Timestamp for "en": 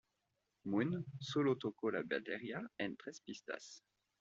2.79-2.97